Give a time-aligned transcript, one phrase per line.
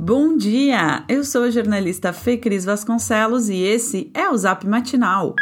[0.00, 1.04] Bom dia!
[1.08, 5.34] Eu sou a jornalista Fê Cris Vasconcelos e esse é o Zap Matinal.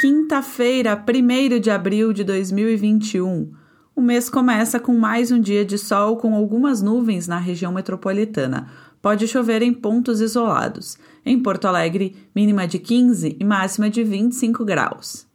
[0.00, 3.52] Quinta-feira, 1 de abril de 2021.
[3.94, 8.66] O mês começa com mais um dia de sol com algumas nuvens na região metropolitana.
[9.00, 10.98] Pode chover em pontos isolados.
[11.24, 15.28] Em Porto Alegre, mínima de 15 e máxima de 25 graus.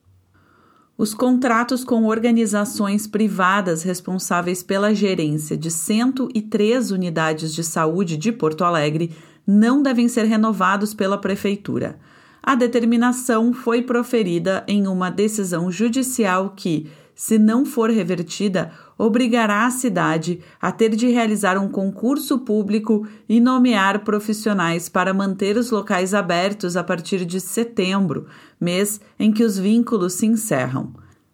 [1.02, 8.64] Os contratos com organizações privadas responsáveis pela gerência de 103 unidades de saúde de Porto
[8.64, 9.10] Alegre
[9.48, 11.98] não devem ser renovados pela Prefeitura.
[12.44, 19.72] A determinação foi proferida em uma decisão judicial que, se não for revertida, obrigará a
[19.72, 26.14] cidade a ter de realizar um concurso público e nomear profissionais para manter os locais
[26.14, 28.28] abertos a partir de setembro,
[28.60, 30.94] mês em que os vínculos se encerram.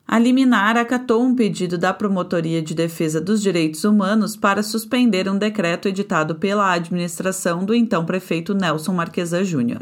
[0.09, 5.37] A liminar acatou um pedido da Promotoria de Defesa dos Direitos Humanos para suspender um
[5.37, 9.81] decreto editado pela administração do então prefeito Nelson Marquesa Júnior.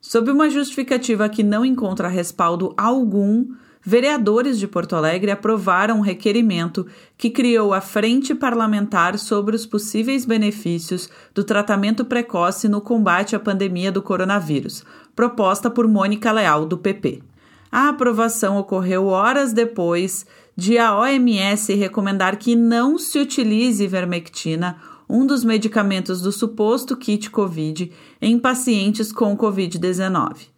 [0.00, 3.46] Sob uma justificativa que não encontra respaldo algum,
[3.80, 6.84] vereadores de Porto Alegre aprovaram um requerimento
[7.16, 13.38] que criou a Frente Parlamentar sobre os possíveis benefícios do tratamento precoce no combate à
[13.38, 17.27] pandemia do coronavírus, proposta por Mônica Leal, do PP.
[17.70, 24.76] A aprovação ocorreu horas depois de a OMS recomendar que não se utilize ivermectina,
[25.08, 30.48] um dos medicamentos do suposto kit Covid, em pacientes com Covid-19.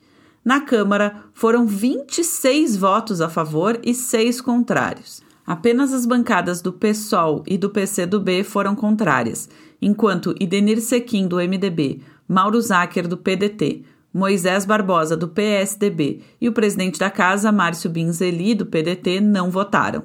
[0.44, 5.22] Na Câmara, foram 26 votos a favor e 6 contrários.
[5.46, 9.48] Apenas as bancadas do PSOL e do PCdoB foram contrárias,
[9.82, 16.52] enquanto Idenir Sequim, do MDB, Mauro Zacher, do PDT, Moisés Barbosa, do PSDB, e o
[16.52, 20.02] presidente da casa, Márcio Binzeli, do PDT, não votaram.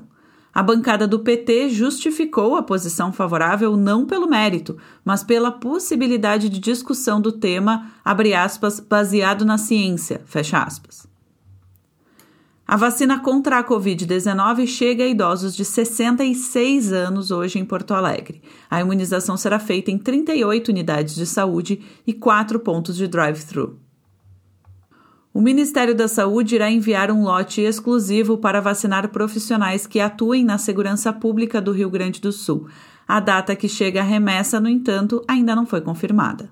[0.54, 6.60] A bancada do PT justificou a posição favorável não pelo mérito, mas pela possibilidade de
[6.60, 7.92] discussão do tema,
[8.34, 10.22] aspas, baseado na ciência,
[12.66, 18.42] A vacina contra a Covid-19 chega a idosos de 66 anos hoje em Porto Alegre.
[18.70, 23.85] A imunização será feita em 38 unidades de saúde e 4 pontos de drive-thru.
[25.36, 30.58] O Ministério da Saúde irá enviar um lote exclusivo para vacinar profissionais que atuem na
[30.58, 32.70] segurança pública do Rio Grande do Sul.
[33.06, 36.50] A data que chega a remessa, no entanto, ainda não foi confirmada.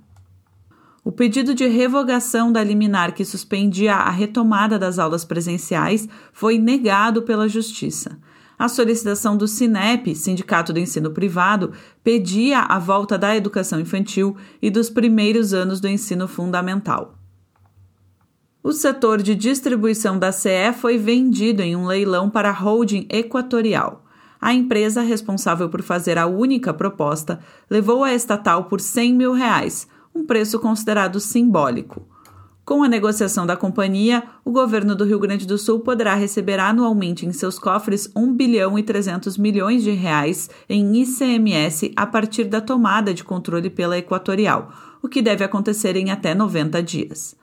[1.01, 7.21] O pedido de revogação da liminar que suspendia a retomada das aulas presenciais foi negado
[7.21, 8.19] pela Justiça.
[8.59, 11.71] A solicitação do SINEP, Sindicato do Ensino Privado,
[12.03, 17.22] pedia a volta da educação infantil e dos primeiros anos do ensino fundamental.
[18.65, 24.05] O setor de distribuição da CE foi vendido em um leilão para a holding equatorial.
[24.39, 29.85] A empresa responsável por fazer a única proposta levou a estatal por 100 mil reais,
[30.15, 32.07] um preço considerado simbólico.
[32.63, 37.25] Com a negociação da companhia, o governo do Rio Grande do Sul poderá receber anualmente
[37.25, 42.61] em seus cofres 1 bilhão e 300 milhões de reais em ICMS a partir da
[42.61, 47.42] tomada de controle pela Equatorial, o que deve acontecer em até 90 dias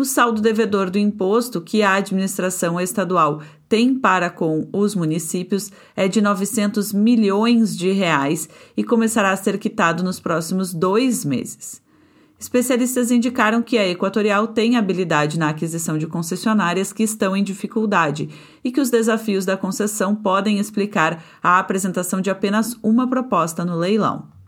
[0.00, 6.08] o saldo devedor do imposto que a administração estadual tem para com os municípios é
[6.08, 11.82] de 900 milhões de reais e começará a ser quitado nos próximos dois meses.
[12.38, 18.30] Especialistas indicaram que a Equatorial tem habilidade na aquisição de concessionárias que estão em dificuldade
[18.64, 23.76] e que os desafios da concessão podem explicar a apresentação de apenas uma proposta no
[23.76, 24.39] leilão.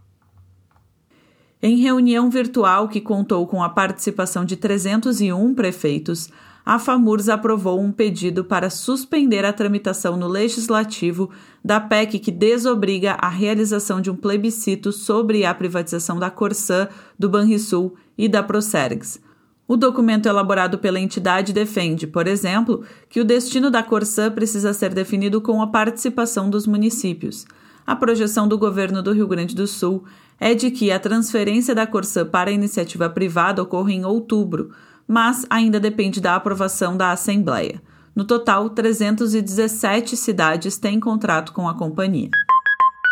[1.64, 6.28] Em reunião virtual que contou com a participação de 301 prefeitos,
[6.66, 11.30] a FAMURS aprovou um pedido para suspender a tramitação no Legislativo
[11.64, 17.28] da PEC que desobriga a realização de um plebiscito sobre a privatização da Corsã, do
[17.28, 19.20] Banrisul e da Procergs.
[19.68, 24.92] O documento elaborado pela entidade defende, por exemplo, que o destino da Corsã precisa ser
[24.92, 27.46] definido com a participação dos municípios.
[27.92, 30.04] A projeção do governo do Rio Grande do Sul
[30.40, 34.70] é de que a transferência da Corsã para a iniciativa privada ocorra em outubro,
[35.06, 37.82] mas ainda depende da aprovação da Assembleia.
[38.16, 42.30] No total, 317 cidades têm contrato com a companhia.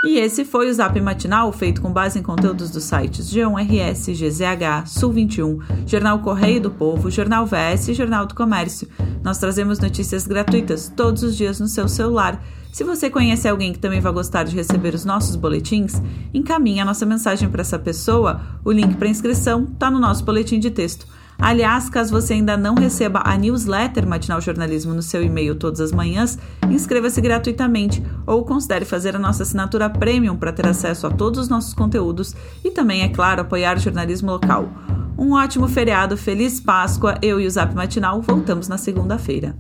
[0.03, 4.87] E esse foi o Zap Matinal, feito com base em conteúdos dos sites G1RS, GZH,
[4.87, 8.89] Sul 21, Jornal Correio do Povo, Jornal VS e Jornal do Comércio.
[9.23, 12.43] Nós trazemos notícias gratuitas todos os dias no seu celular.
[12.73, 16.01] Se você conhece alguém que também vai gostar de receber os nossos boletins,
[16.33, 18.41] encaminhe a nossa mensagem para essa pessoa.
[18.65, 21.07] O link para inscrição está no nosso boletim de texto.
[21.41, 25.91] Aliás, caso você ainda não receba a newsletter Matinal Jornalismo no seu e-mail todas as
[25.91, 26.39] manhãs,
[26.69, 31.49] inscreva-se gratuitamente ou considere fazer a nossa assinatura premium para ter acesso a todos os
[31.49, 34.69] nossos conteúdos e também, é claro, apoiar o jornalismo local.
[35.17, 37.19] Um ótimo feriado, feliz Páscoa.
[37.21, 39.55] Eu e o Zap Matinal voltamos na segunda-feira.